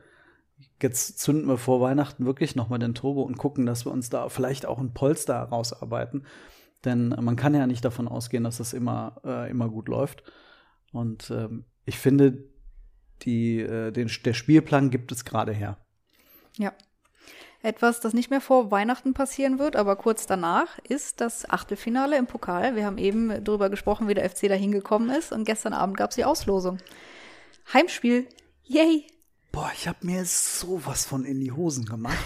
[0.81, 4.29] jetzt zünden wir vor Weihnachten wirklich nochmal den Turbo und gucken, dass wir uns da
[4.29, 6.25] vielleicht auch ein Polster rausarbeiten.
[6.85, 10.23] Denn man kann ja nicht davon ausgehen, dass das immer, äh, immer gut läuft.
[10.91, 12.48] Und ähm, ich finde,
[13.23, 15.77] die, äh, den, der Spielplan gibt es gerade her.
[16.57, 16.73] Ja.
[17.61, 22.25] Etwas, das nicht mehr vor Weihnachten passieren wird, aber kurz danach, ist das Achtelfinale im
[22.25, 22.75] Pokal.
[22.75, 25.33] Wir haben eben darüber gesprochen, wie der FC da hingekommen ist.
[25.33, 26.77] Und gestern Abend gab es die Auslosung.
[27.73, 28.27] Heimspiel.
[28.63, 29.07] Yay!
[29.51, 32.17] Boah, ich habe mir sowas von in die Hosen gemacht.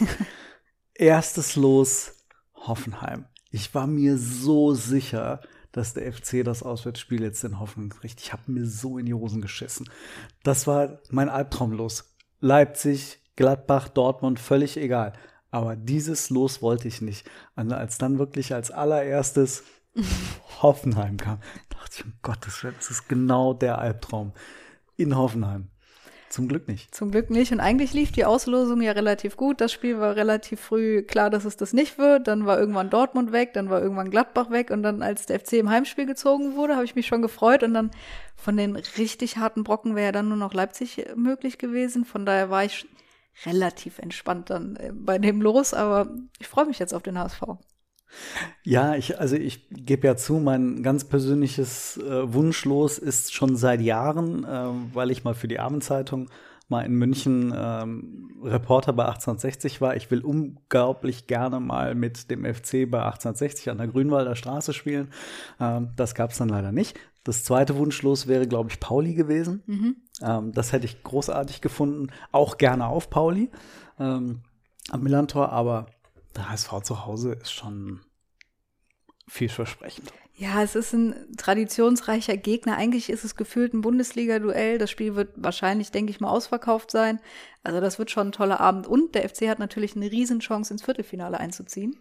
[0.94, 2.14] Erstes Los
[2.54, 3.26] Hoffenheim.
[3.50, 5.42] Ich war mir so sicher,
[5.74, 8.22] dass der FC das Auswärtsspiel jetzt in Hoffenheim kriegt.
[8.22, 9.90] Ich habe mir so in die Hosen geschissen.
[10.44, 12.16] Das war mein Albtraum los.
[12.40, 15.14] Leipzig, Gladbach, Dortmund, völlig egal.
[15.50, 17.30] Aber dieses Los wollte ich nicht.
[17.56, 19.64] Und als dann wirklich als allererstes
[20.62, 24.34] Hoffenheim kam, dachte ich, um Gottes Willen, das ist genau der Albtraum.
[24.96, 25.70] In Hoffenheim.
[26.34, 26.96] Zum Glück nicht.
[26.96, 27.52] Zum Glück nicht.
[27.52, 29.62] Und eigentlich lief die Auslosung ja relativ gut.
[29.62, 32.28] Das Spiel war relativ früh klar, dass es das nicht wird.
[32.28, 34.72] Dann war irgendwann Dortmund weg, dann war irgendwann Gladbach weg.
[34.72, 37.62] Und dann, als der FC im Heimspiel gezogen wurde, habe ich mich schon gefreut.
[37.62, 37.92] Und dann
[38.36, 42.04] von den richtig harten Brocken wäre ja dann nur noch Leipzig möglich gewesen.
[42.04, 42.88] Von daher war ich
[43.46, 45.76] relativ entspannt dann äh, bei dem los.
[45.76, 47.44] Aber ich freue mich jetzt auf den HSV.
[48.64, 53.82] Ja, ich, also ich gebe ja zu, mein ganz persönliches äh, Wunschlos ist schon seit
[53.82, 56.30] Jahren, äh, weil ich mal für die Abendzeitung
[56.70, 59.96] mal in München ähm, Reporter bei 1860 war.
[59.96, 65.10] Ich will unglaublich gerne mal mit dem FC bei 1860 an der Grünwalder Straße spielen.
[65.60, 66.98] Ähm, das gab es dann leider nicht.
[67.24, 69.64] Das zweite Wunschlos wäre, glaube ich, Pauli gewesen.
[69.66, 69.96] Mhm.
[70.22, 72.08] Ähm, das hätte ich großartig gefunden.
[72.32, 73.50] Auch gerne auf Pauli
[74.00, 74.42] ähm,
[74.90, 75.88] am Millantor, aber
[76.36, 78.02] der HSV zu Hause ist schon
[79.28, 80.12] vielversprechend.
[80.36, 82.76] Ja, es ist ein traditionsreicher Gegner.
[82.76, 84.80] Eigentlich ist es gefühlt ein Bundesliga-Duell.
[84.80, 87.20] Das Spiel wird wahrscheinlich, denke ich mal, ausverkauft sein.
[87.62, 88.88] Also das wird schon ein toller Abend.
[88.88, 92.00] Und der FC hat natürlich eine Riesenchance, ins Viertelfinale einzuziehen.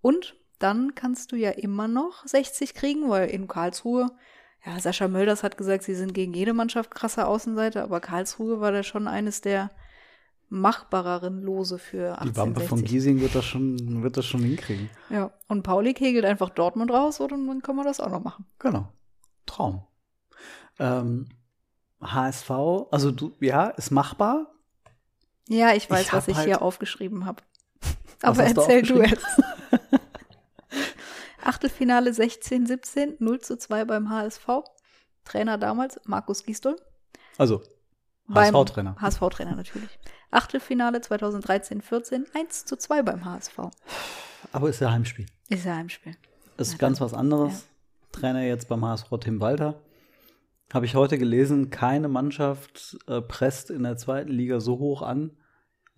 [0.00, 4.12] Und dann kannst du ja immer noch 60 kriegen, weil in Karlsruhe,
[4.64, 8.72] ja, Sascha Mölders hat gesagt, sie sind gegen jede Mannschaft krasser Außenseiter, aber Karlsruhe war
[8.72, 9.70] da schon eines der
[10.48, 12.32] machbareren Lose für 1860.
[12.32, 14.90] Die Wampe von Giesing wird das schon, wird das schon hinkriegen.
[15.10, 18.46] Ja, und Pauli kegelt einfach Dortmund raus und dann kann man das auch noch machen.
[18.58, 18.88] Genau.
[19.44, 19.82] Traum.
[20.78, 21.28] Ähm,
[22.02, 22.50] HSV,
[22.90, 24.52] also du, ja, ist machbar.
[25.48, 27.42] Ja, ich weiß, ich was ich halt hier aufgeschrieben habe.
[28.22, 29.26] Aber erzähl du jetzt.
[31.42, 34.46] Achtelfinale 16, 17, 0 zu 2 beim HSV.
[35.24, 36.76] Trainer damals, Markus Gisdol.
[37.38, 37.62] Also,
[38.32, 38.96] HSV-Trainer.
[39.00, 39.98] HSV-Trainer natürlich.
[40.36, 43.58] Achtelfinale 2013-14, 1 zu 2 beim HSV.
[44.52, 45.26] Aber ist ja Heimspiel.
[45.48, 46.14] Ist ja Heimspiel.
[46.58, 47.52] Ist ja, ganz was anderes.
[48.12, 48.20] Ja.
[48.20, 49.80] Trainer jetzt beim HSV Tim Walter.
[50.72, 55.30] Habe ich heute gelesen, keine Mannschaft äh, presst in der zweiten Liga so hoch an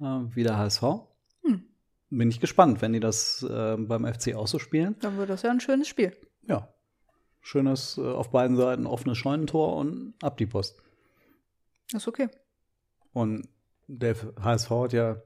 [0.01, 0.83] äh, wie der HSV.
[1.43, 1.65] Hm.
[2.11, 4.97] Bin ich gespannt, wenn die das äh, beim FC auch so spielen.
[5.01, 6.17] Dann wird das ja ein schönes Spiel.
[6.47, 6.69] Ja.
[7.41, 10.81] Schönes äh, auf beiden Seiten offenes Scheunentor und ab die Post.
[11.93, 12.29] Ist okay.
[13.13, 13.49] Und
[13.89, 15.17] der HSV hat ja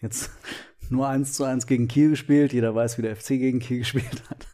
[0.00, 0.30] jetzt
[0.90, 2.52] nur eins zu eins gegen Kiel gespielt.
[2.52, 4.46] Jeder weiß, wie der FC gegen Kiel gespielt hat.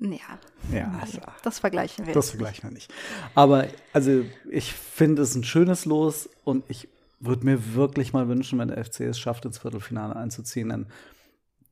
[0.00, 0.38] Ja.
[0.72, 2.14] Ja, also, das vergleichen wir.
[2.14, 2.92] Das vergleichen wir nicht.
[3.34, 8.58] Aber also ich finde es ein schönes Los und ich würde mir wirklich mal wünschen,
[8.58, 10.68] wenn der FC es schafft, ins Viertelfinale einzuziehen.
[10.68, 10.86] Denn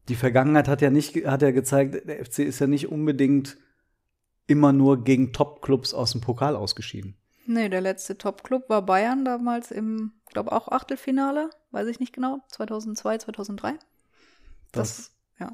[0.08, 3.56] die Vergangenheit hat ja nicht, hat ja gezeigt, der FC ist ja nicht unbedingt
[4.46, 7.17] immer nur gegen Top-Clubs aus dem Pokal ausgeschieden.
[7.48, 12.40] Nee, der letzte Top-Club war Bayern damals im, glaube auch Achtelfinale, weiß ich nicht genau,
[12.48, 13.78] 2002, 2003.
[14.70, 15.50] Das, Das, ja.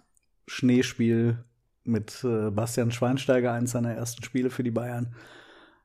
[0.49, 1.45] Schneespiel
[1.85, 5.15] mit äh, Bastian Schweinsteiger, eins seiner ersten Spiele für die Bayern.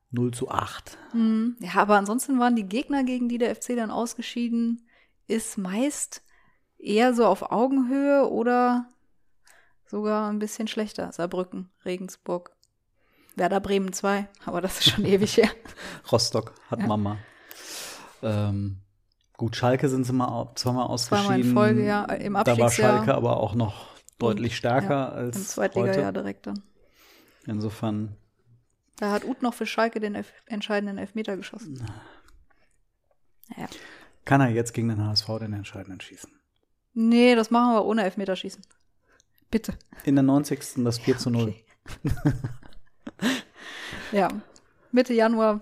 [0.10, 0.98] 0 zu 8.
[1.12, 4.88] Hm, Ja, aber ansonsten waren die Gegner, gegen die der FC dann ausgeschieden
[5.28, 6.24] ist, meist
[6.80, 8.89] eher so auf Augenhöhe oder
[9.86, 11.12] sogar ein bisschen schlechter.
[11.12, 12.52] Saarbrücken, Regensburg,
[13.39, 15.49] Werder Bremen 2, aber das ist schon ewig her.
[16.12, 16.88] Rostock hat Ja.
[16.88, 17.17] Mama.
[18.21, 18.78] Ähm,
[19.38, 21.25] gut, Schalke sind sie mal zweimal ausgeschieden.
[21.25, 22.69] Zweimal in Folge, ja, im Da war.
[22.69, 23.88] Schalke aber auch noch
[24.19, 26.62] deutlich stärker Ja, als Im Zweitliga-Jahr direkt dann.
[27.45, 28.15] Insofern,
[28.97, 31.84] Da hat Uth noch für Schalke den elf entscheidenden Elfmeter geschossen.
[33.58, 33.67] Ja.
[34.25, 36.32] kann er jetzt gegen den HSV den entscheidenden schießen.
[36.93, 38.62] Nee, das machen wir ohne Elfmeterschießen.
[39.49, 39.73] Bitte.
[40.04, 40.84] In der 90.
[40.84, 41.56] das 4 zu 0.
[44.12, 44.30] Ja,
[44.91, 45.62] Mitte Januar.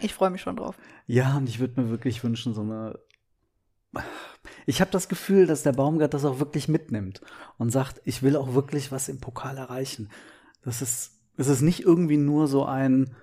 [0.00, 0.76] Ich freue mich schon drauf.
[1.06, 2.98] Ja, und ich würde mir wirklich wünschen, so eine.
[4.66, 7.20] Ich habe das Gefühl, dass der Baumgart das auch wirklich mitnimmt
[7.56, 10.10] und sagt, ich will auch wirklich was im Pokal erreichen.
[10.62, 13.14] Das ist, es ist nicht irgendwie nur so ein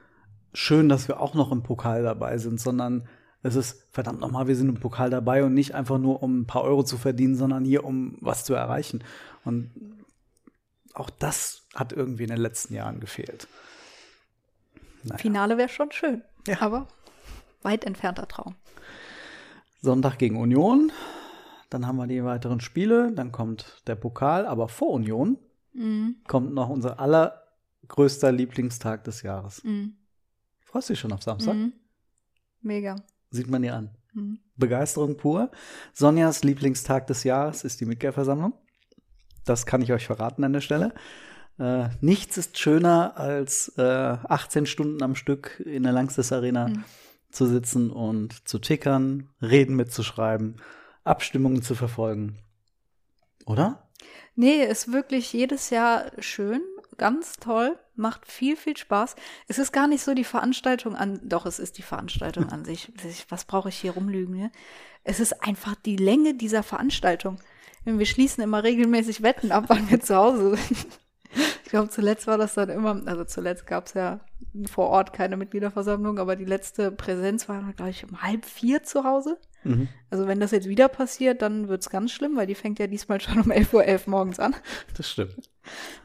[0.54, 3.08] schön, dass wir auch noch im Pokal dabei sind, sondern
[3.43, 6.48] es ist verdammt nochmal, wir sind im Pokal dabei und nicht einfach nur, um ein
[6.48, 9.04] paar Euro zu verdienen, sondern hier, um was zu erreichen.
[9.43, 9.72] Und
[10.93, 13.48] auch das hat irgendwie in den letzten Jahren gefehlt.
[15.04, 15.18] Naja.
[15.18, 16.24] Finale wäre schon schön.
[16.48, 16.62] Ja.
[16.62, 16.88] Aber
[17.62, 18.56] weit entfernter Traum.
[19.82, 20.92] Sonntag gegen Union.
[21.70, 23.12] Dann haben wir die weiteren Spiele.
[23.12, 24.46] Dann kommt der Pokal.
[24.46, 25.38] Aber vor Union
[25.74, 26.18] Mhm.
[26.28, 29.63] kommt noch unser allergrößter Lieblingstag des Jahres.
[29.63, 29.96] Mhm.
[30.62, 31.56] Freust du dich schon auf Samstag?
[31.56, 31.74] Mhm.
[32.62, 32.96] Mega.
[33.32, 33.89] Sieht man dir an.
[34.13, 34.39] Mhm.
[34.56, 35.50] Begeisterung pur.
[35.94, 38.54] Sonjas Lieblingstag des Jahres ist die Mitgliederversammlung.
[39.46, 40.94] Das kann ich euch verraten an der Stelle.
[41.60, 46.84] Äh, nichts ist schöner, als äh, 18 Stunden am Stück in der Langstes Arena Mhm.
[47.32, 50.62] zu sitzen und zu tickern, Reden mitzuschreiben,
[51.04, 52.39] Abstimmungen zu verfolgen.
[53.46, 53.88] Oder?
[54.36, 56.62] Nee, ist wirklich jedes Jahr schön,
[56.98, 59.16] ganz toll, macht viel, viel Spaß.
[59.48, 62.92] Es ist gar nicht so die Veranstaltung an, doch, es ist die Veranstaltung an sich.
[63.08, 64.36] Ich- Was brauche ich hier rumlügen?
[64.38, 64.52] Ne?
[65.04, 67.38] Es ist einfach die Länge dieser Veranstaltung.
[67.86, 70.88] Wir schließen immer regelmäßig Wetten ab, wann wir zu Hause sind.
[71.73, 74.19] Ich glaube, zuletzt war das dann immer, also zuletzt gab es ja
[74.69, 79.03] vor Ort keine Mitgliederversammlung, aber die letzte Präsenz war, glaube ich, um halb vier zu
[79.03, 79.39] Hause.
[79.63, 79.88] Mhm.
[80.12, 83.19] Also wenn das jetzt wieder passiert, dann wird's ganz schlimm, weil die fängt ja diesmal
[83.19, 84.55] schon um 11.11 Uhr morgens an.
[84.95, 85.49] Das stimmt.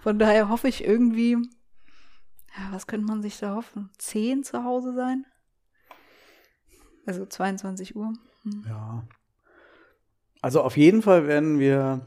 [0.01, 3.91] Von daher hoffe ich irgendwie, ja, was könnte man sich da hoffen?
[3.99, 5.27] 10 zu Hause sein?
[7.05, 8.15] Also 22 Uhr.
[8.67, 9.07] Ja.
[10.41, 12.07] Also auf jeden Fall werden wir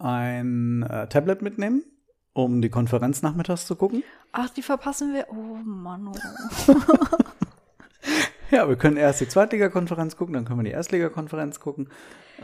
[0.00, 1.84] ein äh, Tablet mitnehmen,
[2.32, 4.02] um die Konferenz nachmittags zu gucken.
[4.32, 5.26] Ach, die verpassen wir.
[5.30, 6.08] Oh Mann.
[6.08, 6.74] Oh.
[8.50, 11.88] Ja, wir können erst die Zweitliga-Konferenz gucken, dann können wir die Erstliga-Konferenz gucken.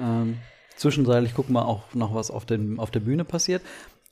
[0.00, 0.38] Ähm,
[0.76, 3.60] zwischenzeitlich gucken wir auch noch, was auf, dem, auf der Bühne passiert.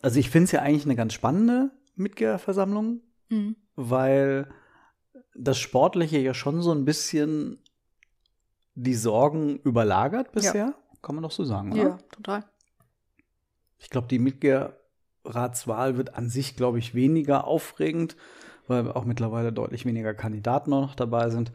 [0.02, 3.56] Also ich finde es ja eigentlich eine ganz spannende Mitgliederversammlung, Mhm.
[3.76, 4.46] weil
[5.34, 7.62] das Sportliche ja schon so ein bisschen
[8.74, 10.74] die Sorgen überlagert bisher.
[11.00, 11.82] Kann man doch so sagen, oder?
[11.82, 12.44] Ja, total.
[13.78, 14.18] Ich glaube, die
[15.26, 18.16] Mitgliederratswahl wird an sich, glaube ich, weniger aufregend,
[18.68, 21.52] weil auch mittlerweile deutlich weniger Kandidaten noch dabei sind.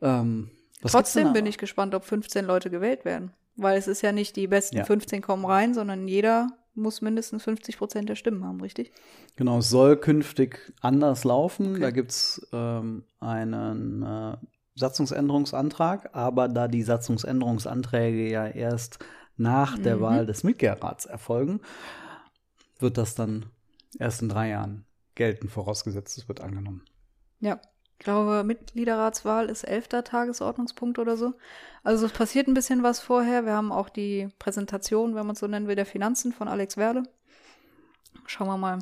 [0.00, 0.50] Ähm,
[0.84, 3.32] Trotzdem bin ich gespannt, ob 15 Leute gewählt werden.
[3.54, 4.84] Weil es ist ja nicht die besten Ja.
[4.84, 8.92] 15 kommen rein, sondern jeder muss mindestens 50 Prozent der Stimmen haben, richtig?
[9.36, 11.72] Genau, es soll künftig anders laufen.
[11.72, 11.80] Okay.
[11.80, 14.36] Da gibt es ähm, einen äh,
[14.74, 18.98] Satzungsänderungsantrag, aber da die Satzungsänderungsanträge ja erst
[19.36, 20.00] nach der Mhm.
[20.00, 21.60] Wahl des Mitgliederrats erfolgen,
[22.82, 23.46] wird das dann
[23.98, 26.84] erst in drei Jahren gelten, vorausgesetzt es wird angenommen.
[27.40, 27.60] Ja.
[27.98, 31.34] Ich glaube, Mitgliederratswahl ist elfter Tagesordnungspunkt oder so.
[31.84, 33.46] Also es passiert ein bisschen was vorher.
[33.46, 36.76] Wir haben auch die Präsentation, wenn man es so nennen will, der Finanzen von Alex
[36.76, 37.04] Werde.
[38.26, 38.80] Schauen wir mal.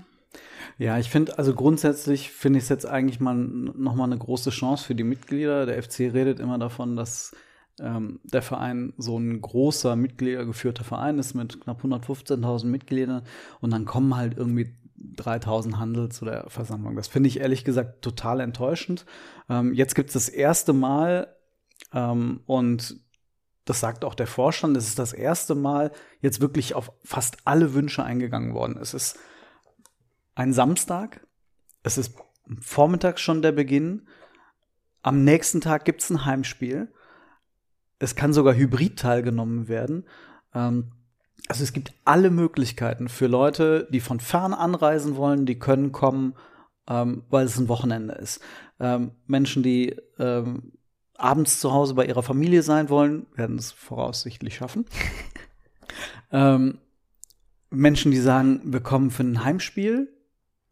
[0.78, 4.86] Ja, ich finde, also grundsätzlich finde ich es jetzt eigentlich mal nochmal eine große Chance
[4.86, 5.66] für die Mitglieder.
[5.66, 7.36] Der FC redet immer davon, dass
[7.80, 13.22] ähm, der Verein so ein großer Mitgliedergeführter Verein ist mit knapp 115.000 Mitgliedern
[13.60, 16.96] und dann kommen halt irgendwie 3000 Handel zu der Versammlung.
[16.96, 19.06] Das finde ich ehrlich gesagt total enttäuschend.
[19.48, 21.34] Ähm, jetzt gibt es das erste Mal
[21.92, 23.00] ähm, und
[23.64, 27.74] das sagt auch der Vorstand, es ist das erste Mal jetzt wirklich auf fast alle
[27.74, 28.78] Wünsche eingegangen worden.
[28.80, 29.18] Es ist
[30.34, 31.26] ein Samstag,
[31.82, 32.14] es ist
[32.60, 34.08] vormittags schon der Beginn,
[35.02, 36.92] am nächsten Tag gibt es ein Heimspiel,
[38.00, 40.04] es kann sogar hybrid teilgenommen werden.
[40.52, 40.90] Ähm,
[41.48, 46.34] also es gibt alle Möglichkeiten für Leute, die von fern anreisen wollen, die können kommen,
[46.88, 48.40] ähm, weil es ein Wochenende ist.
[48.80, 50.72] Ähm, Menschen, die ähm,
[51.16, 54.86] abends zu Hause bei ihrer Familie sein wollen, werden es voraussichtlich schaffen.
[56.32, 56.78] ähm,
[57.68, 60.12] Menschen, die sagen, wir kommen für ein Heimspiel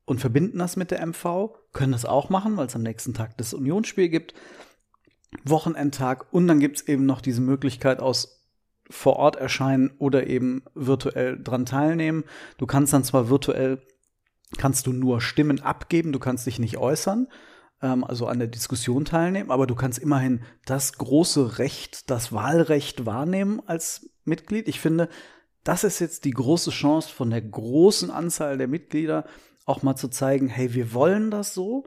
[0.05, 3.37] und verbinden das mit der MV, können das auch machen, weil es am nächsten Tag
[3.37, 4.35] das Unionsspiel gibt.
[5.45, 8.39] Wochenendtag und dann gibt es eben noch diese Möglichkeit aus
[8.91, 12.25] vor Ort erscheinen oder eben virtuell dran teilnehmen.
[12.57, 13.83] Du kannst dann zwar virtuell,
[14.57, 17.29] kannst du nur Stimmen abgeben, du kannst dich nicht äußern,
[17.83, 23.05] ähm, also an der Diskussion teilnehmen, aber du kannst immerhin das große Recht, das Wahlrecht
[23.05, 24.69] wahrnehmen als Mitglied.
[24.69, 25.09] Ich finde,
[25.65, 29.27] das ist jetzt die große Chance von der großen Anzahl der Mitglieder,
[29.67, 31.85] auch mal zu zeigen, hey, wir wollen das so.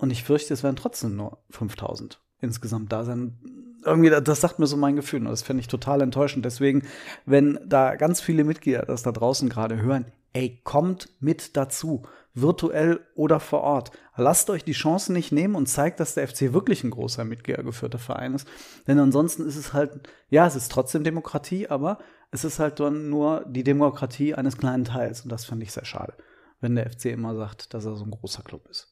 [0.00, 3.38] Und ich fürchte, es werden trotzdem nur 5000 insgesamt da sein.
[3.84, 5.20] Irgendwie, das sagt mir so mein Gefühl.
[5.20, 6.44] Und das fände ich total enttäuschend.
[6.44, 6.82] Deswegen,
[7.26, 12.02] wenn da ganz viele Mitglieder das da draußen gerade hören, ey, kommt mit dazu.
[12.32, 13.90] Virtuell oder vor Ort.
[14.16, 17.98] Lasst euch die Chancen nicht nehmen und zeigt, dass der FC wirklich ein großer mitgliedergeführter
[17.98, 18.46] Verein ist.
[18.86, 21.98] Denn ansonsten ist es halt, ja, es ist trotzdem Demokratie, aber
[22.30, 25.22] es ist halt dann nur die Demokratie eines kleinen Teils.
[25.22, 26.14] Und das finde ich sehr schade,
[26.60, 28.89] wenn der FC immer sagt, dass er so ein großer Club ist.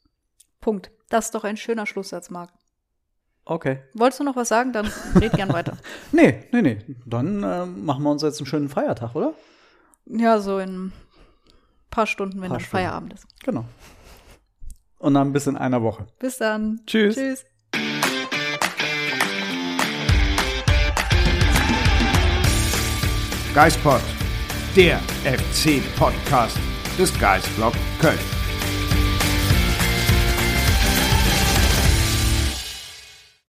[0.68, 0.90] Punkt.
[1.08, 2.50] Das ist doch ein schöner Schlusssatz, Marc.
[3.46, 3.78] Okay.
[3.94, 4.74] Wolltest du noch was sagen?
[4.74, 5.78] Dann red gern weiter.
[6.12, 6.78] nee, nee, nee.
[7.06, 9.32] Dann äh, machen wir uns jetzt einen schönen Feiertag, oder?
[10.04, 10.92] Ja, so in ein
[11.88, 12.84] paar Stunden, wenn Paar dann Stunden.
[12.84, 13.26] Feierabend ist.
[13.42, 13.64] Genau.
[14.98, 16.06] Und dann bis in einer Woche.
[16.18, 16.82] Bis dann.
[16.84, 17.14] Tschüss.
[17.14, 17.46] Tschüss.
[23.54, 24.02] Geispod,
[24.76, 26.58] der FC-Podcast
[26.98, 28.37] des Geistblog Köln.